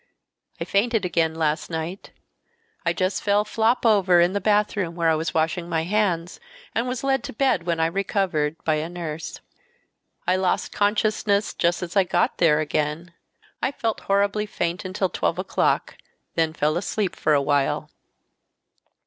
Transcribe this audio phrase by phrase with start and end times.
[0.59, 2.09] "I fainted again last night.
[2.87, 6.39] I just fell flop over in the bathroom where I was washing my hands
[6.73, 9.41] and was led to bed when I recovered, by a nurse.
[10.25, 10.71] I lost.
[10.71, 13.13] consciousness just as I got there again.
[13.61, 15.97] I felt horribly faint until 12 o'clock,
[16.33, 17.91] then fell asleep for awhile."